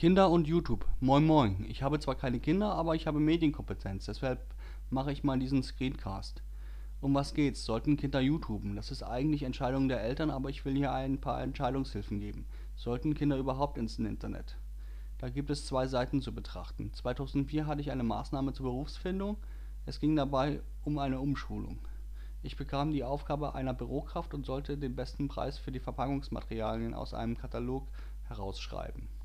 Kinder 0.00 0.30
und 0.30 0.48
YouTube. 0.48 0.86
Moin 1.00 1.26
Moin. 1.26 1.66
Ich 1.68 1.82
habe 1.82 2.00
zwar 2.00 2.14
keine 2.14 2.40
Kinder, 2.40 2.72
aber 2.72 2.94
ich 2.94 3.06
habe 3.06 3.20
Medienkompetenz, 3.20 4.06
deshalb 4.06 4.42
mache 4.88 5.12
ich 5.12 5.24
mal 5.24 5.38
diesen 5.38 5.62
Screencast. 5.62 6.42
Um 7.02 7.14
was 7.14 7.34
geht's? 7.34 7.66
Sollten 7.66 7.98
Kinder 7.98 8.18
YouTuben? 8.18 8.76
Das 8.76 8.90
ist 8.90 9.02
eigentlich 9.02 9.42
Entscheidung 9.42 9.90
der 9.90 10.00
Eltern, 10.00 10.30
aber 10.30 10.48
ich 10.48 10.64
will 10.64 10.74
hier 10.74 10.90
ein 10.90 11.20
paar 11.20 11.42
Entscheidungshilfen 11.42 12.18
geben. 12.18 12.46
Sollten 12.76 13.12
Kinder 13.12 13.36
überhaupt 13.36 13.76
ins 13.76 13.98
Internet? 13.98 14.56
Da 15.18 15.28
gibt 15.28 15.50
es 15.50 15.66
zwei 15.66 15.86
Seiten 15.86 16.22
zu 16.22 16.34
betrachten. 16.34 16.94
2004 16.94 17.66
hatte 17.66 17.82
ich 17.82 17.90
eine 17.90 18.02
Maßnahme 18.02 18.54
zur 18.54 18.64
Berufsfindung. 18.64 19.36
Es 19.84 20.00
ging 20.00 20.16
dabei 20.16 20.62
um 20.82 20.96
eine 20.98 21.20
Umschulung. 21.20 21.78
Ich 22.42 22.56
bekam 22.56 22.90
die 22.90 23.04
Aufgabe 23.04 23.54
einer 23.54 23.74
Bürokraft 23.74 24.32
und 24.32 24.46
sollte 24.46 24.78
den 24.78 24.96
besten 24.96 25.28
Preis 25.28 25.58
für 25.58 25.72
die 25.72 25.78
Verpackungsmaterialien 25.78 26.94
aus 26.94 27.12
einem 27.12 27.36
Katalog 27.36 27.86
herausschreiben. 28.28 29.19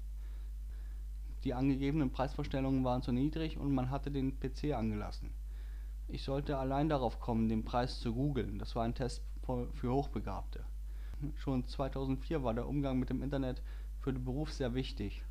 Die 1.45 1.53
angegebenen 1.53 2.09
Preisvorstellungen 2.09 2.83
waren 2.83 3.03
zu 3.03 3.11
niedrig 3.11 3.59
und 3.59 3.71
man 3.71 3.91
hatte 3.91 4.09
den 4.09 4.39
PC 4.39 4.73
angelassen. 4.73 5.29
Ich 6.07 6.23
sollte 6.23 6.57
allein 6.57 6.89
darauf 6.89 7.19
kommen, 7.19 7.49
den 7.49 7.63
Preis 7.63 7.99
zu 7.99 8.15
googeln. 8.15 8.57
Das 8.57 8.75
war 8.75 8.83
ein 8.83 8.95
Test 8.95 9.21
für 9.43 9.91
Hochbegabte. 9.91 10.65
Schon 11.35 11.67
2004 11.67 12.43
war 12.43 12.55
der 12.55 12.67
Umgang 12.67 12.97
mit 12.97 13.11
dem 13.11 13.21
Internet 13.21 13.61
für 13.99 14.11
den 14.11 14.23
Beruf 14.23 14.51
sehr 14.51 14.73
wichtig. 14.73 15.23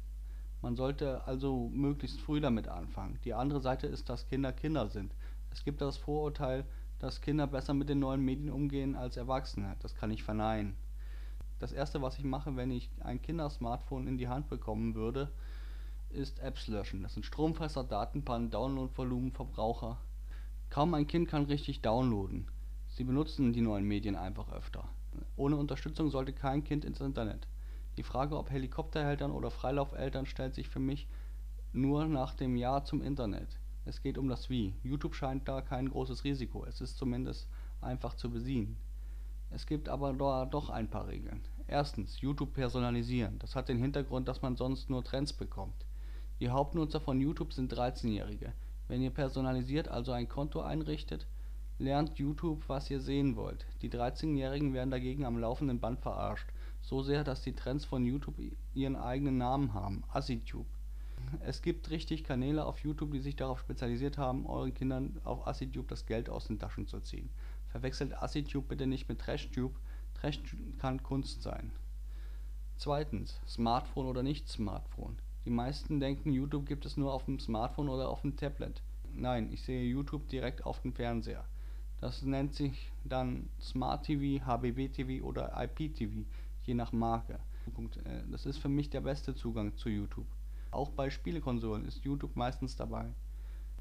Man 0.62 0.76
sollte 0.76 1.26
also 1.26 1.68
möglichst 1.68 2.20
früh 2.20 2.40
damit 2.40 2.68
anfangen. 2.68 3.18
Die 3.24 3.34
andere 3.34 3.60
Seite 3.60 3.88
ist, 3.88 4.08
dass 4.08 4.28
Kinder 4.28 4.52
Kinder 4.52 4.88
sind. 4.88 5.12
Es 5.50 5.64
gibt 5.64 5.80
das 5.80 5.96
Vorurteil, 5.96 6.64
dass 7.00 7.22
Kinder 7.22 7.48
besser 7.48 7.74
mit 7.74 7.88
den 7.88 7.98
neuen 7.98 8.24
Medien 8.24 8.50
umgehen 8.50 8.94
als 8.94 9.16
Erwachsene. 9.16 9.74
Das 9.80 9.96
kann 9.96 10.12
ich 10.12 10.22
verneinen. 10.22 10.76
Das 11.58 11.72
erste, 11.72 12.02
was 12.02 12.18
ich 12.18 12.24
mache, 12.24 12.54
wenn 12.54 12.70
ich 12.70 12.88
ein 13.00 13.20
Kindersmartphone 13.20 14.06
in 14.06 14.16
die 14.16 14.28
Hand 14.28 14.48
bekommen 14.48 14.94
würde, 14.94 15.32
ist 16.14 16.38
Apps 16.38 16.68
löschen. 16.68 17.02
Das 17.02 17.14
sind 17.14 17.26
Stromfresser, 17.26 17.84
Datenpannen, 17.84 18.50
Downloadvolumen, 18.50 19.32
Verbraucher. 19.32 19.98
Kaum 20.70 20.94
ein 20.94 21.06
Kind 21.06 21.28
kann 21.28 21.44
richtig 21.44 21.82
downloaden. 21.82 22.48
Sie 22.88 23.04
benutzen 23.04 23.52
die 23.52 23.60
neuen 23.60 23.84
Medien 23.84 24.16
einfach 24.16 24.52
öfter. 24.52 24.88
Ohne 25.36 25.56
Unterstützung 25.56 26.10
sollte 26.10 26.32
kein 26.32 26.64
Kind 26.64 26.84
ins 26.84 27.00
Internet. 27.00 27.46
Die 27.96 28.02
Frage, 28.02 28.36
ob 28.36 28.50
Helikoptereltern 28.50 29.30
oder 29.30 29.50
Freilaufeltern, 29.50 30.26
stellt 30.26 30.54
sich 30.54 30.68
für 30.68 30.80
mich 30.80 31.06
nur 31.72 32.06
nach 32.06 32.34
dem 32.34 32.56
Ja 32.56 32.84
zum 32.84 33.02
Internet. 33.02 33.58
Es 33.84 34.00
geht 34.00 34.16
um 34.16 34.28
das 34.28 34.48
Wie. 34.48 34.74
YouTube 34.82 35.14
scheint 35.14 35.46
da 35.48 35.60
kein 35.60 35.90
großes 35.90 36.24
Risiko. 36.24 36.64
Es 36.64 36.80
ist 36.80 36.96
zumindest 36.96 37.48
einfach 37.80 38.14
zu 38.14 38.30
bedienen. 38.30 38.76
Es 39.50 39.66
gibt 39.66 39.88
aber 39.88 40.12
da 40.12 40.46
doch 40.46 40.70
ein 40.70 40.88
paar 40.88 41.06
Regeln. 41.06 41.42
Erstens, 41.66 42.20
YouTube 42.20 42.52
personalisieren. 42.52 43.38
Das 43.38 43.54
hat 43.54 43.68
den 43.68 43.78
Hintergrund, 43.78 44.26
dass 44.28 44.42
man 44.42 44.56
sonst 44.56 44.90
nur 44.90 45.04
Trends 45.04 45.32
bekommt. 45.32 45.84
Die 46.44 46.50
Hauptnutzer 46.50 47.00
von 47.00 47.22
YouTube 47.22 47.54
sind 47.54 47.72
13-Jährige. 47.72 48.52
Wenn 48.86 49.00
ihr 49.00 49.08
personalisiert, 49.08 49.88
also 49.88 50.12
ein 50.12 50.28
Konto 50.28 50.60
einrichtet, 50.60 51.26
lernt 51.78 52.18
YouTube, 52.18 52.62
was 52.66 52.90
ihr 52.90 53.00
sehen 53.00 53.34
wollt. 53.36 53.64
Die 53.80 53.88
13-Jährigen 53.88 54.74
werden 54.74 54.90
dagegen 54.90 55.24
am 55.24 55.38
laufenden 55.38 55.80
Band 55.80 56.00
verarscht. 56.00 56.46
So 56.82 57.02
sehr, 57.02 57.24
dass 57.24 57.40
die 57.40 57.54
Trends 57.54 57.86
von 57.86 58.04
YouTube 58.04 58.34
ihren 58.74 58.94
eigenen 58.94 59.38
Namen 59.38 59.72
haben. 59.72 60.04
AssiTube. 60.12 60.66
Es 61.40 61.62
gibt 61.62 61.88
richtig 61.88 62.24
Kanäle 62.24 62.66
auf 62.66 62.80
YouTube, 62.80 63.12
die 63.12 63.20
sich 63.20 63.36
darauf 63.36 63.60
spezialisiert 63.60 64.18
haben, 64.18 64.44
euren 64.44 64.74
Kindern 64.74 65.18
auf 65.24 65.46
AssiTube 65.46 65.88
das 65.88 66.04
Geld 66.04 66.28
aus 66.28 66.48
den 66.48 66.58
Taschen 66.58 66.86
zu 66.86 67.00
ziehen. 67.00 67.30
Verwechselt 67.68 68.22
AssiTube 68.22 68.68
bitte 68.68 68.86
nicht 68.86 69.08
mit 69.08 69.18
TrashTube. 69.18 69.74
Trash 70.12 70.40
kann 70.76 71.02
Kunst 71.02 71.40
sein. 71.40 71.72
Zweitens, 72.76 73.40
Smartphone 73.48 74.04
oder 74.04 74.22
nicht 74.22 74.46
Smartphone. 74.46 75.16
Die 75.44 75.50
meisten 75.50 76.00
denken, 76.00 76.32
YouTube 76.32 76.66
gibt 76.66 76.86
es 76.86 76.96
nur 76.96 77.12
auf 77.12 77.26
dem 77.26 77.38
Smartphone 77.38 77.90
oder 77.90 78.08
auf 78.08 78.22
dem 78.22 78.36
Tablet. 78.36 78.82
Nein, 79.12 79.52
ich 79.52 79.62
sehe 79.62 79.84
YouTube 79.84 80.26
direkt 80.28 80.64
auf 80.64 80.80
dem 80.80 80.92
Fernseher. 80.94 81.44
Das 82.00 82.22
nennt 82.22 82.54
sich 82.54 82.90
dann 83.04 83.48
Smart 83.60 84.06
TV, 84.06 84.44
HBB 84.44 84.92
TV 84.92 85.24
oder 85.24 85.52
IPTV, 85.56 86.26
je 86.64 86.74
nach 86.74 86.92
Marke. 86.92 87.38
Äh, 88.04 88.22
das 88.30 88.46
ist 88.46 88.58
für 88.58 88.68
mich 88.68 88.90
der 88.90 89.02
beste 89.02 89.34
Zugang 89.34 89.76
zu 89.76 89.88
YouTube. 89.88 90.26
Auch 90.70 90.90
bei 90.90 91.10
Spielekonsolen 91.10 91.84
ist 91.84 92.04
YouTube 92.04 92.36
meistens 92.36 92.76
dabei. 92.76 93.06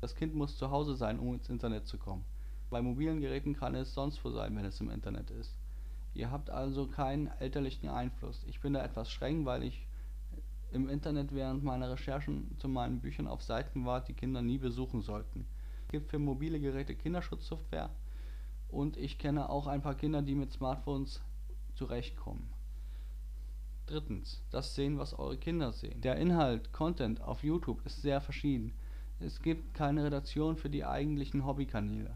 Das 0.01 0.15
Kind 0.15 0.35
muss 0.35 0.57
zu 0.57 0.69
Hause 0.69 0.95
sein, 0.95 1.17
um 1.17 1.33
ins 1.33 1.49
Internet 1.49 1.87
zu 1.87 1.97
kommen. 1.97 2.25
Bei 2.69 2.81
mobilen 2.81 3.21
Geräten 3.21 3.55
kann 3.55 3.75
es 3.75 3.93
sonst 3.93 4.23
wo 4.23 4.31
sein, 4.31 4.55
wenn 4.55 4.65
es 4.65 4.81
im 4.81 4.89
Internet 4.89 5.31
ist. 5.31 5.57
Ihr 6.13 6.29
habt 6.29 6.49
also 6.49 6.87
keinen 6.87 7.27
elterlichen 7.39 7.89
Einfluss. 7.89 8.43
Ich 8.47 8.59
bin 8.59 8.73
da 8.73 8.83
etwas 8.83 9.09
streng, 9.09 9.45
weil 9.45 9.63
ich 9.63 9.87
im 10.73 10.89
Internet 10.89 11.33
während 11.33 11.63
meiner 11.63 11.91
Recherchen 11.91 12.57
zu 12.57 12.67
meinen 12.67 12.99
Büchern 12.99 13.27
auf 13.27 13.43
Seiten 13.43 13.85
war, 13.85 14.01
die 14.01 14.13
Kinder 14.13 14.41
nie 14.41 14.57
besuchen 14.57 15.01
sollten. 15.01 15.45
Es 15.83 15.91
gibt 15.91 16.09
für 16.09 16.19
mobile 16.19 16.59
Geräte 16.59 16.95
Kinderschutzsoftware 16.95 17.89
und 18.69 18.97
ich 18.97 19.19
kenne 19.19 19.49
auch 19.49 19.67
ein 19.67 19.81
paar 19.81 19.95
Kinder, 19.95 20.21
die 20.21 20.35
mit 20.35 20.51
Smartphones 20.51 21.21
zurechtkommen. 21.75 22.49
Drittens, 23.85 24.41
das 24.49 24.75
sehen, 24.75 24.97
was 24.97 25.13
eure 25.13 25.37
Kinder 25.37 25.73
sehen. 25.73 26.01
Der 26.01 26.15
Inhalt, 26.15 26.71
Content 26.71 27.21
auf 27.21 27.43
YouTube 27.43 27.85
ist 27.85 28.01
sehr 28.01 28.21
verschieden. 28.21 28.73
Es 29.19 29.41
gibt 29.41 29.73
keine 29.73 30.03
Redaktion 30.03 30.55
für 30.55 30.69
die 30.69 30.85
eigentlichen 30.85 31.45
Hobbykanäle. 31.45 32.15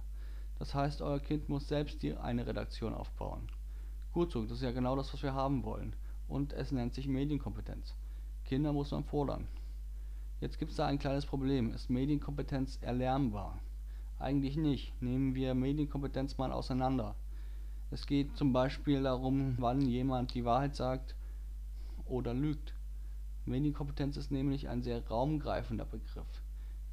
Das 0.60 0.74
heißt, 0.74 1.02
euer 1.02 1.20
Kind 1.20 1.50
muss 1.50 1.68
selbst 1.68 2.02
die 2.02 2.16
eine 2.16 2.48
Redaktion 2.48 2.94
aufbauen. 2.94 3.48
Gut 4.14 4.32
so, 4.32 4.44
das 4.44 4.58
ist 4.58 4.64
ja 4.64 4.72
genau 4.72 4.96
das, 4.96 5.14
was 5.14 5.22
wir 5.22 5.34
haben 5.34 5.64
wollen. 5.64 5.96
Und 6.28 6.54
es 6.54 6.72
nennt 6.72 6.96
sich 6.96 7.08
Medienkompetenz. 7.08 7.96
Kinder 8.48 8.72
muss 8.72 8.92
man 8.92 9.04
fordern. 9.04 9.46
Jetzt 10.40 10.58
gibt 10.58 10.72
es 10.72 10.78
da 10.78 10.86
ein 10.86 11.00
kleines 11.00 11.26
Problem. 11.26 11.74
Ist 11.74 11.90
Medienkompetenz 11.90 12.80
erlernbar? 12.82 13.60
Eigentlich 14.20 14.56
nicht. 14.56 14.94
Nehmen 15.02 15.36
wir 15.36 15.54
Medienkompetenz 15.54 16.38
mal 16.38 16.54
auseinander. 16.54 17.16
Es 17.92 18.08
geht 18.08 18.38
zum 18.38 18.54
Beispiel 18.54 19.04
darum, 19.04 19.56
wann 19.60 19.82
jemand 19.82 20.34
die 20.34 20.46
Wahrheit 20.46 20.78
sagt 20.78 21.16
oder 22.06 22.34
lügt. 22.34 22.74
Medienkompetenz 23.46 24.16
ist 24.16 24.32
nämlich 24.32 24.70
ein 24.70 24.82
sehr 24.82 25.06
raumgreifender 25.06 25.86
Begriff. 25.86 26.42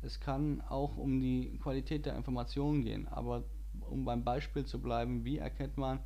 Es 0.03 0.19
kann 0.19 0.61
auch 0.63 0.97
um 0.97 1.21
die 1.21 1.57
Qualität 1.63 2.05
der 2.05 2.17
Informationen 2.17 2.83
gehen, 2.83 3.07
aber 3.07 3.45
um 3.91 4.05
beim 4.05 4.25
Beispiel 4.25 4.65
zu 4.65 4.81
bleiben, 4.81 5.25
wie 5.25 5.39
erkennt 5.39 5.77
man, 5.77 6.01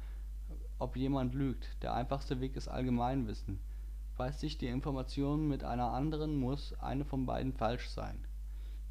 ob 0.79 0.97
jemand 0.97 1.35
lügt? 1.35 1.69
Der 1.83 1.95
einfachste 1.95 2.41
Weg 2.41 2.55
ist 2.55 2.69
Allgemeinwissen. 2.69 3.61
Weiß 4.19 4.41
sich 4.41 4.59
die 4.59 4.67
Information 4.67 5.47
mit 5.47 5.63
einer 5.63 5.93
anderen, 5.93 6.41
muss 6.41 6.75
eine 6.81 7.05
von 7.05 7.25
beiden 7.25 7.53
falsch 7.53 7.89
sein. 7.89 8.19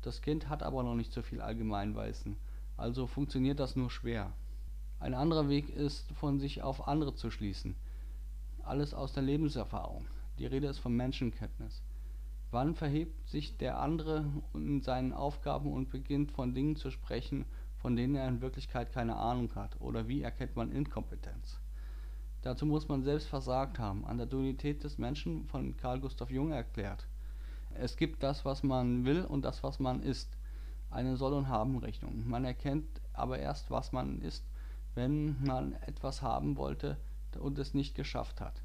Das 0.01 0.21
Kind 0.21 0.47
hat 0.47 0.63
aber 0.63 0.83
noch 0.83 0.95
nicht 0.95 1.11
so 1.11 1.21
viel 1.21 1.41
Allgemeinwissen, 1.41 2.37
also 2.77 3.07
funktioniert 3.07 3.59
das 3.59 3.75
nur 3.75 3.91
schwer. 3.91 4.31
Ein 5.01 5.13
anderer 5.13 5.49
Weg 5.49 5.69
ist, 5.69 6.09
von 6.13 6.39
sich 6.39 6.63
auf 6.63 6.87
andere 6.87 7.13
zu 7.13 7.29
schließen. 7.29 7.75
Alles 8.63 8.93
aus 8.93 9.11
der 9.11 9.23
Lebenserfahrung. 9.23 10.07
Die 10.39 10.45
Rede 10.45 10.67
ist 10.67 10.79
von 10.79 10.95
Menschenkenntnis. 10.95 11.83
Wann 12.51 12.73
verhebt 12.73 13.27
sich 13.27 13.57
der 13.57 13.81
andere 13.81 14.23
in 14.53 14.81
seinen 14.81 15.11
Aufgaben 15.11 15.73
und 15.73 15.89
beginnt 15.89 16.31
von 16.31 16.53
Dingen 16.53 16.77
zu 16.77 16.89
sprechen, 16.89 17.43
von 17.75 17.97
denen 17.97 18.15
er 18.15 18.29
in 18.29 18.41
Wirklichkeit 18.41 18.93
keine 18.93 19.17
Ahnung 19.17 19.53
hat? 19.55 19.81
Oder 19.81 20.07
wie 20.07 20.21
erkennt 20.21 20.55
man 20.55 20.71
Inkompetenz? 20.71 21.59
Dazu 22.47 22.65
muss 22.65 22.87
man 22.87 23.03
selbst 23.03 23.27
versagt 23.27 23.77
haben. 23.77 24.05
An 24.05 24.19
der 24.19 24.25
Dualität 24.25 24.81
des 24.85 24.97
Menschen 24.97 25.43
von 25.47 25.75
Carl 25.75 25.99
Gustav 25.99 26.31
Jung 26.31 26.53
erklärt. 26.53 27.05
Es 27.73 27.97
gibt 27.97 28.23
das, 28.23 28.45
was 28.45 28.63
man 28.63 29.03
will 29.03 29.25
und 29.25 29.43
das, 29.43 29.63
was 29.63 29.79
man 29.79 30.01
ist. 30.01 30.29
Eine 30.89 31.17
Soll- 31.17 31.33
und 31.33 31.49
Haben-Rechnung. 31.49 32.25
Man 32.25 32.45
erkennt 32.45 33.01
aber 33.11 33.37
erst, 33.37 33.69
was 33.69 33.91
man 33.91 34.21
ist, 34.21 34.45
wenn 34.95 35.43
man 35.43 35.73
etwas 35.87 36.21
haben 36.21 36.55
wollte 36.55 36.95
und 37.37 37.59
es 37.59 37.73
nicht 37.73 37.95
geschafft 37.95 38.39
hat. 38.39 38.61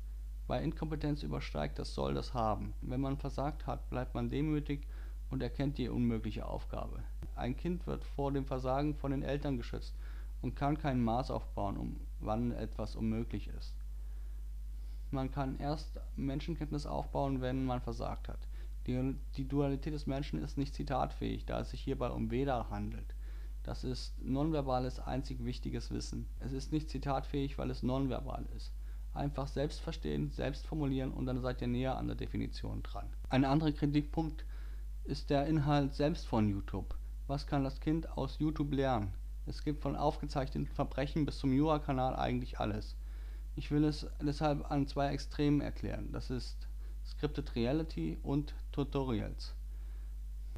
Bei 0.46 0.62
Inkompetenz 0.62 1.24
übersteigt 1.24 1.80
das 1.80 1.92
Soll 1.92 2.14
das 2.14 2.34
Haben. 2.34 2.74
Wenn 2.82 3.00
man 3.00 3.16
versagt 3.16 3.66
hat, 3.66 3.90
bleibt 3.90 4.14
man 4.14 4.30
demütig 4.30 4.86
und 5.28 5.42
erkennt 5.42 5.76
die 5.76 5.88
unmögliche 5.88 6.46
Aufgabe. 6.46 7.02
Ein 7.34 7.56
Kind 7.56 7.84
wird 7.88 8.04
vor 8.04 8.30
dem 8.30 8.46
Versagen 8.46 8.94
von 8.94 9.10
den 9.10 9.24
Eltern 9.24 9.56
geschützt 9.56 9.96
und 10.40 10.54
kann 10.54 10.78
kein 10.78 11.02
Maß 11.02 11.32
aufbauen, 11.32 11.76
um 11.76 11.96
wann 12.24 12.52
etwas 12.52 12.96
unmöglich 12.96 13.48
ist. 13.48 13.74
Man 15.10 15.30
kann 15.30 15.58
erst 15.58 16.00
Menschenkenntnis 16.16 16.86
aufbauen, 16.86 17.40
wenn 17.40 17.64
man 17.64 17.80
versagt 17.80 18.28
hat. 18.28 18.48
Die, 18.86 19.14
die 19.36 19.46
Dualität 19.46 19.92
des 19.92 20.06
Menschen 20.06 20.42
ist 20.42 20.58
nicht 20.58 20.74
zitatfähig, 20.74 21.44
da 21.44 21.60
es 21.60 21.70
sich 21.70 21.80
hierbei 21.80 22.08
um 22.10 22.30
Veda 22.30 22.68
handelt. 22.70 23.14
Das 23.62 23.84
ist 23.84 24.20
nonverbales 24.20 24.98
einzig 24.98 25.44
wichtiges 25.44 25.90
Wissen. 25.90 26.26
Es 26.40 26.52
ist 26.52 26.72
nicht 26.72 26.90
zitatfähig, 26.90 27.58
weil 27.58 27.70
es 27.70 27.82
nonverbal 27.82 28.46
ist. 28.56 28.72
Einfach 29.14 29.46
selbst 29.46 29.80
verstehen, 29.80 30.30
selbst 30.30 30.66
formulieren 30.66 31.12
und 31.12 31.26
dann 31.26 31.40
seid 31.40 31.60
ihr 31.60 31.68
näher 31.68 31.96
an 31.96 32.06
der 32.06 32.16
Definition 32.16 32.82
dran. 32.82 33.08
Ein 33.28 33.44
anderer 33.44 33.72
Kritikpunkt 33.72 34.44
ist 35.04 35.30
der 35.30 35.46
Inhalt 35.46 35.94
selbst 35.94 36.26
von 36.26 36.48
YouTube. 36.48 36.96
Was 37.26 37.46
kann 37.46 37.62
das 37.62 37.80
Kind 37.80 38.16
aus 38.16 38.38
YouTube 38.38 38.72
lernen? 38.72 39.12
Es 39.46 39.64
gibt 39.64 39.82
von 39.82 39.96
aufgezeichneten 39.96 40.66
Verbrechen 40.66 41.26
bis 41.26 41.38
zum 41.38 41.52
Jura-Kanal 41.52 42.14
eigentlich 42.16 42.60
alles. 42.60 42.96
Ich 43.56 43.70
will 43.70 43.84
es 43.84 44.06
deshalb 44.20 44.70
an 44.70 44.86
zwei 44.86 45.08
Extremen 45.08 45.60
erklären. 45.60 46.10
Das 46.12 46.30
ist 46.30 46.68
Scripted 47.04 47.54
Reality 47.56 48.18
und 48.22 48.54
Tutorials. 48.70 49.54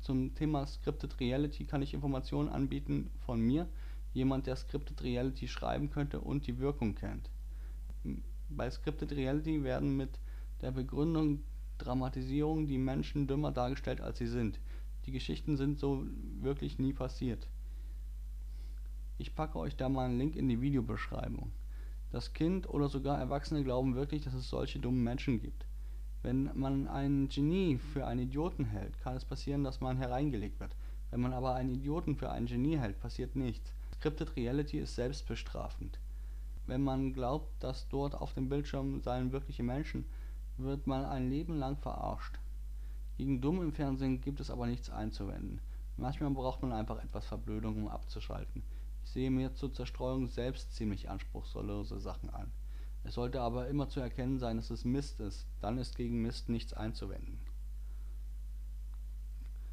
Zum 0.03 0.35
Thema 0.35 0.67
Scripted 0.67 1.19
Reality 1.19 1.65
kann 1.65 1.81
ich 1.81 1.95
Informationen 1.95 2.51
anbieten 2.51 3.11
von 3.25 3.41
mir, 3.41 3.67
jemand 4.13 4.47
der 4.47 4.57
Scripted 4.57 5.03
Reality 5.03 5.49
schreiben 5.49 5.91
könnte 5.91 6.21
und 6.21 6.47
die 6.47 6.59
Wirkung 6.59 6.95
kennt. 6.95 7.31
Bei 8.51 8.71
Scripted 8.71 9.13
Reality 9.13 9.65
werden 9.65 9.97
mit 9.97 10.21
der 10.61 10.73
Begründung 10.73 11.43
Dramatisierung 11.79 12.67
die 12.67 12.79
Menschen 12.79 13.27
dümmer 13.27 13.51
dargestellt 13.51 14.01
als 14.01 14.19
sie 14.19 14.27
sind. 14.27 14.61
Die 15.07 15.13
Geschichten 15.13 15.57
sind 15.57 15.79
so 15.79 16.07
wirklich 16.41 16.79
nie 16.79 16.93
passiert. 16.93 17.49
Ich 19.17 19.35
packe 19.35 19.59
euch 19.59 19.77
da 19.77 19.89
mal 19.89 20.07
einen 20.07 20.19
Link 20.19 20.35
in 20.35 20.49
die 20.49 20.61
Videobeschreibung. 20.61 21.53
Das 22.11 22.33
Kind 22.33 22.69
oder 22.69 22.89
sogar 22.89 23.19
Erwachsene 23.19 23.63
glauben 23.63 23.95
wirklich, 23.95 24.23
dass 24.23 24.35
es 24.35 24.49
solche 24.49 24.81
dummen 24.81 25.05
Menschen 25.05 25.41
gibt. 25.41 25.67
Wenn 26.23 26.51
man 26.59 26.89
einen 26.89 27.29
Genie 27.29 27.77
für 27.77 28.07
einen 28.07 28.23
Idioten 28.23 28.65
hält, 28.65 28.99
kann 29.01 29.17
es 29.17 29.25
passieren, 29.25 29.63
dass 29.63 29.81
man 29.81 29.99
hereingelegt 29.99 30.59
wird. 30.59 30.75
Wenn 31.11 31.21
man 31.21 31.33
aber 31.33 31.55
einen 31.55 31.71
Idioten 31.71 32.17
für 32.17 32.31
einen 32.31 32.47
Genie 32.47 32.79
hält, 32.79 32.99
passiert 32.99 33.37
nichts. 33.37 33.73
Scripted 33.95 34.35
Reality 34.35 34.79
ist 34.79 34.97
selbstbestrafend. 34.97 36.01
Wenn 36.67 36.83
man 36.83 37.13
glaubt, 37.13 37.63
dass 37.63 37.89
dort 37.89 38.15
auf 38.15 38.35
dem 38.35 38.49
Bildschirm 38.49 39.01
seien 39.01 39.31
wirkliche 39.31 39.63
Menschen, 39.63 40.07
wird 40.57 40.87
man 40.87 41.05
ein 41.05 41.31
Leben 41.31 41.59
lang 41.59 41.77
verarscht. 41.77 42.39
Gegen 43.17 43.41
Dumm 43.41 43.63
im 43.63 43.73
Fernsehen 43.73 44.21
gibt 44.21 44.41
es 44.41 44.51
aber 44.51 44.67
nichts 44.67 44.91
einzuwenden. 44.91 45.61
Manchmal 45.97 46.31
braucht 46.31 46.63
man 46.63 46.73
einfach 46.73 47.03
etwas 47.03 47.27
Verblödung, 47.27 47.85
um 47.85 47.89
abzuschalten. 47.89 48.63
Ich 49.05 49.11
sehe 49.11 49.31
mir 49.31 49.55
zur 49.55 49.73
Zerstreuung 49.73 50.27
selbst 50.27 50.75
ziemlich 50.75 51.09
anspruchslose 51.09 52.01
Sachen 52.01 52.31
an. 52.31 52.51
Es 53.05 53.15
sollte 53.15 53.43
aber 53.43 53.69
immer 53.69 53.89
zu 53.89 54.01
erkennen 54.01 54.39
sein, 54.39 54.57
dass 54.57 54.71
es 54.71 54.85
Mist 54.85 55.21
ist, 55.21 55.47
dann 55.61 55.79
ist 55.79 55.95
gegen 55.95 56.23
Mist 56.23 56.49
nichts 56.49 56.73
einzuwenden. 56.73 57.39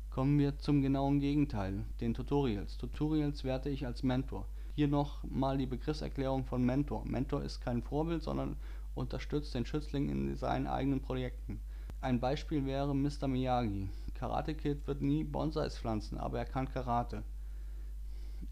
Kommen 0.10 0.38
wir 0.38 0.60
zum 0.60 0.82
genauen 0.82 1.22
Gegenteil, 1.22 1.86
den 2.02 2.14
Tutorials. 2.14 2.78
Tutorials 2.78 3.46
werte 3.46 3.70
ich 3.70 3.86
als 3.86 4.04
Mentor. 4.04 4.46
Hier 4.76 4.90
noch 4.90 5.24
mal 5.24 5.58
die 5.58 5.66
Begriffserklärung 5.66 6.44
von 6.44 6.64
Mentor. 6.64 7.06
Mentor 7.06 7.42
ist 7.44 7.62
kein 7.62 7.82
Vorbild, 7.82 8.22
sondern 8.22 8.58
unterstützt 8.96 9.56
den 9.56 9.66
Schützling 9.66 10.10
in 10.10 10.36
seinen 10.36 10.68
eigenen 10.68 11.02
Projekten. 11.02 11.62
Ein 12.02 12.20
Beispiel 12.20 12.66
wäre 12.66 12.94
Mr. 12.94 13.28
Miyagi. 13.28 13.90
Karate 14.14 14.54
Kid 14.54 14.86
wird 14.88 15.02
nie 15.02 15.24
Bonsais 15.24 15.78
pflanzen, 15.78 16.18
aber 16.18 16.40
er 16.40 16.46
kann 16.46 16.70
Karate. 16.70 17.24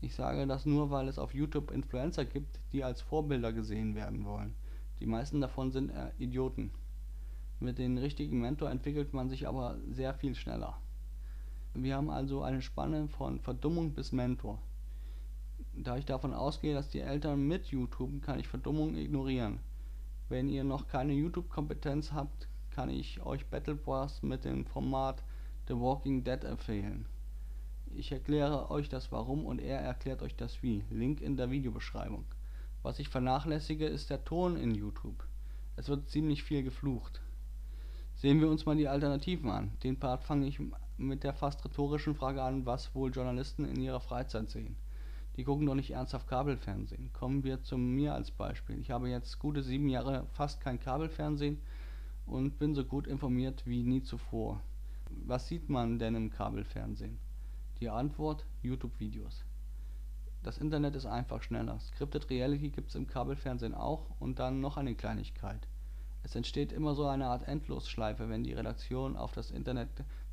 Ich 0.01 0.15
sage 0.15 0.47
das 0.47 0.65
nur, 0.65 0.91
weil 0.91 1.07
es 1.09 1.19
auf 1.19 1.33
YouTube 1.33 1.71
Influencer 1.71 2.23
gibt, 2.23 2.59
die 2.71 2.83
als 2.83 3.01
Vorbilder 3.01 3.51
gesehen 3.51 3.95
werden 3.95 4.23
wollen. 4.23 4.55
Die 4.99 5.05
meisten 5.05 5.41
davon 5.41 5.71
sind 5.71 5.89
äh, 5.89 6.11
Idioten. 6.17 6.71
Mit 7.59 7.77
dem 7.77 7.97
richtigen 7.97 8.39
Mentor 8.39 8.69
entwickelt 8.69 9.13
man 9.13 9.29
sich 9.29 9.47
aber 9.47 9.77
sehr 9.89 10.13
viel 10.13 10.35
schneller. 10.35 10.77
Wir 11.73 11.95
haben 11.95 12.09
also 12.09 12.41
eine 12.41 12.61
Spanne 12.61 13.09
von 13.09 13.41
Verdummung 13.41 13.93
bis 13.93 14.13
Mentor. 14.13 14.59
Da 15.75 15.97
ich 15.97 16.05
davon 16.05 16.33
ausgehe, 16.33 16.73
dass 16.73 16.89
die 16.89 17.01
Eltern 17.01 17.45
mit 17.47 17.67
YouTube, 17.67 18.21
kann 18.21 18.39
ich 18.39 18.47
Verdummung 18.47 18.95
ignorieren. 18.95 19.59
Wenn 20.29 20.47
ihr 20.47 20.63
noch 20.63 20.87
keine 20.87 21.13
YouTube-Kompetenz 21.13 22.13
habt, 22.13 22.47
kann 22.71 22.89
ich 22.89 23.21
euch 23.25 23.45
Battle 23.47 23.75
Bros 23.75 24.21
mit 24.23 24.45
dem 24.45 24.65
Format 24.65 25.23
The 25.67 25.75
Walking 25.75 26.23
Dead 26.23 26.43
empfehlen. 26.43 27.05
Ich 27.99 28.13
erkläre 28.13 28.71
euch 28.71 28.87
das 28.87 29.11
Warum 29.11 29.45
und 29.45 29.59
er 29.59 29.81
erklärt 29.81 30.21
euch 30.21 30.33
das 30.33 30.63
Wie. 30.63 30.85
Link 30.89 31.19
in 31.19 31.35
der 31.35 31.51
Videobeschreibung. 31.51 32.23
Was 32.81 32.97
ich 32.97 33.09
vernachlässige, 33.09 33.85
ist 33.85 34.09
der 34.09 34.23
Ton 34.23 34.55
in 34.55 34.73
YouTube. 34.73 35.27
Es 35.75 35.89
wird 35.89 36.09
ziemlich 36.09 36.43
viel 36.43 36.63
geflucht. 36.63 37.19
Sehen 38.15 38.39
wir 38.39 38.49
uns 38.49 38.65
mal 38.65 38.77
die 38.77 38.87
Alternativen 38.87 39.49
an. 39.49 39.73
Den 39.83 39.99
Part 39.99 40.23
fange 40.23 40.47
ich 40.47 40.61
mit 40.97 41.25
der 41.25 41.33
fast 41.33 41.65
rhetorischen 41.65 42.15
Frage 42.15 42.41
an, 42.41 42.65
was 42.65 42.95
wohl 42.95 43.11
Journalisten 43.11 43.65
in 43.65 43.81
ihrer 43.81 43.99
Freizeit 43.99 44.49
sehen. 44.49 44.77
Die 45.35 45.43
gucken 45.43 45.65
doch 45.65 45.75
nicht 45.75 45.91
ernsthaft 45.91 46.29
Kabelfernsehen. 46.29 47.11
Kommen 47.11 47.43
wir 47.43 47.63
zu 47.63 47.77
mir 47.77 48.13
als 48.13 48.31
Beispiel. 48.31 48.79
Ich 48.79 48.91
habe 48.91 49.09
jetzt 49.09 49.39
gute 49.39 49.61
sieben 49.61 49.89
Jahre 49.89 50.25
fast 50.31 50.61
kein 50.61 50.79
Kabelfernsehen 50.79 51.59
und 52.25 52.59
bin 52.59 52.75
so 52.75 52.85
gut 52.85 53.07
informiert 53.07 53.63
wie 53.65 53.83
nie 53.83 54.03
zuvor. 54.03 54.61
Was 55.09 55.49
sieht 55.49 55.67
man 55.67 55.99
denn 55.99 56.15
im 56.15 56.29
Kabelfernsehen? 56.29 57.19
Die 57.79 57.89
Antwort 57.89 58.45
YouTube-Videos. 58.61 59.45
Das 60.43 60.57
Internet 60.57 60.97
ist 60.97 61.05
einfach 61.05 61.41
schneller. 61.41 61.79
Scripted 61.79 62.29
Reality 62.29 62.71
gibt 62.71 62.89
es 62.89 62.95
im 62.95 63.07
Kabelfernsehen 63.07 63.73
auch 63.73 64.07
und 64.19 64.39
dann 64.39 64.59
noch 64.59 64.75
eine 64.75 64.95
Kleinigkeit. 64.95 65.65
Es 66.21 66.35
entsteht 66.35 66.73
immer 66.73 66.93
so 66.93 67.07
eine 67.07 67.27
Art 67.27 67.47
Endlosschleife, 67.47 68.27
wenn 68.27 68.43
die 68.43 68.51
Redaktion 68.51 69.15
auf 69.15 69.31
das 69.31 69.49
Internet 69.49 69.87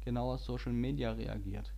genauer 0.04 0.38
Social 0.38 0.72
Media 0.72 1.12
reagiert. 1.12 1.72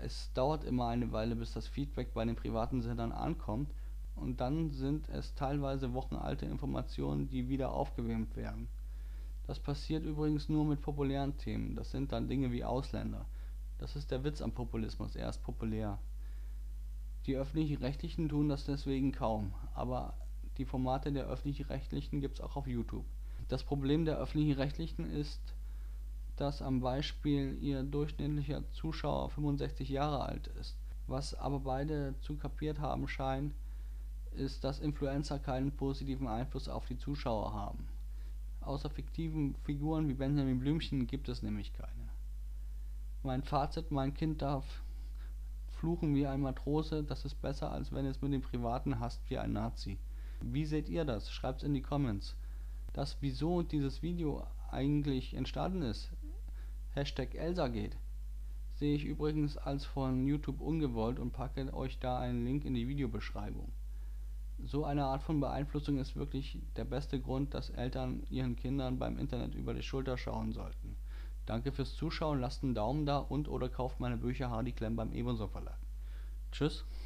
Es 0.00 0.32
dauert 0.32 0.64
immer 0.64 0.88
eine 0.88 1.12
Weile, 1.12 1.36
bis 1.36 1.52
das 1.52 1.68
Feedback 1.68 2.14
bei 2.14 2.24
den 2.24 2.36
privaten 2.36 2.80
Sendern 2.80 3.12
ankommt 3.12 3.74
und 4.16 4.40
dann 4.40 4.70
sind 4.70 5.10
es 5.10 5.34
teilweise 5.34 5.92
wochenalte 5.92 6.46
Informationen, 6.46 7.28
die 7.28 7.50
wieder 7.50 7.72
aufgewärmt 7.72 8.34
werden. 8.34 8.66
Das 9.46 9.60
passiert 9.60 10.06
übrigens 10.06 10.48
nur 10.48 10.64
mit 10.64 10.80
populären 10.80 11.36
Themen, 11.36 11.76
das 11.76 11.90
sind 11.90 12.12
dann 12.12 12.28
Dinge 12.28 12.50
wie 12.50 12.64
Ausländer. 12.64 13.26
Das 13.80 13.96
ist 13.96 14.10
der 14.10 14.22
Witz 14.24 14.42
am 14.42 14.52
Populismus, 14.52 15.16
er 15.16 15.30
ist 15.30 15.42
populär. 15.42 15.98
Die 17.24 17.34
öffentlich-rechtlichen 17.34 18.28
tun 18.28 18.50
das 18.50 18.66
deswegen 18.66 19.10
kaum, 19.10 19.54
aber 19.74 20.12
die 20.58 20.66
Formate 20.66 21.10
der 21.12 21.26
öffentlich-rechtlichen 21.26 22.20
gibt's 22.20 22.42
auch 22.42 22.56
auf 22.56 22.66
YouTube. 22.66 23.06
Das 23.48 23.64
Problem 23.64 24.04
der 24.04 24.18
öffentlich-rechtlichen 24.18 25.10
ist, 25.10 25.40
dass 26.36 26.60
am 26.60 26.80
Beispiel 26.80 27.56
ihr 27.62 27.82
durchschnittlicher 27.82 28.70
Zuschauer 28.70 29.30
65 29.30 29.88
Jahre 29.88 30.26
alt 30.26 30.48
ist. 30.60 30.76
Was 31.06 31.32
aber 31.32 31.60
beide 31.60 32.14
zu 32.20 32.36
kapiert 32.36 32.80
haben 32.80 33.08
scheinen, 33.08 33.54
ist, 34.32 34.62
dass 34.62 34.78
Influencer 34.78 35.38
keinen 35.38 35.72
positiven 35.72 36.28
Einfluss 36.28 36.68
auf 36.68 36.84
die 36.84 36.98
Zuschauer 36.98 37.54
haben. 37.54 37.88
Außer 38.60 38.90
fiktiven 38.90 39.54
Figuren 39.64 40.06
wie 40.06 40.14
Benjamin 40.14 40.60
Blümchen 40.60 41.06
gibt 41.06 41.30
es 41.30 41.42
nämlich 41.42 41.72
keine. 41.72 41.99
Mein 43.22 43.42
Fazit, 43.42 43.90
mein 43.90 44.14
Kind 44.14 44.40
darf 44.40 44.64
fluchen 45.72 46.14
wie 46.14 46.26
ein 46.26 46.40
Matrose, 46.40 47.04
das 47.04 47.26
ist 47.26 47.42
besser, 47.42 47.70
als 47.70 47.92
wenn 47.92 48.06
es 48.06 48.22
mit 48.22 48.32
dem 48.32 48.40
Privaten 48.40 48.98
hasst 48.98 49.20
wie 49.28 49.36
ein 49.36 49.52
Nazi. 49.52 49.98
Wie 50.40 50.64
seht 50.64 50.88
ihr 50.88 51.04
das? 51.04 51.30
Schreibt's 51.30 51.62
in 51.62 51.74
die 51.74 51.82
Comments. 51.82 52.34
Das 52.94 53.18
wieso 53.20 53.60
dieses 53.60 54.00
Video 54.00 54.46
eigentlich 54.70 55.34
entstanden 55.34 55.82
ist, 55.82 56.10
Hashtag 56.94 57.34
Elsa 57.34 57.68
geht, 57.68 57.94
sehe 58.76 58.94
ich 58.94 59.04
übrigens 59.04 59.58
als 59.58 59.84
von 59.84 60.26
YouTube 60.26 60.62
ungewollt 60.62 61.18
und 61.18 61.34
packe 61.34 61.74
euch 61.74 61.98
da 61.98 62.18
einen 62.18 62.46
Link 62.46 62.64
in 62.64 62.72
die 62.72 62.88
Videobeschreibung. 62.88 63.70
So 64.64 64.86
eine 64.86 65.04
Art 65.04 65.22
von 65.22 65.40
Beeinflussung 65.40 65.98
ist 65.98 66.16
wirklich 66.16 66.58
der 66.74 66.86
beste 66.86 67.20
Grund, 67.20 67.52
dass 67.52 67.68
Eltern 67.68 68.22
ihren 68.30 68.56
Kindern 68.56 68.98
beim 68.98 69.18
Internet 69.18 69.54
über 69.54 69.74
die 69.74 69.82
Schulter 69.82 70.16
schauen 70.16 70.52
sollten. 70.52 70.96
Danke 71.50 71.72
fürs 71.72 71.96
Zuschauen, 71.96 72.38
lasst 72.38 72.62
einen 72.62 72.76
Daumen 72.76 73.06
da 73.06 73.18
und 73.18 73.48
oder 73.48 73.68
kauft 73.68 73.98
meine 73.98 74.16
Bücher 74.16 74.50
Hardy 74.50 74.70
Klemm 74.70 74.94
beim 74.94 75.12
Ebenso 75.12 75.48
Verlag. 75.48 75.80
Tschüss. 76.52 76.84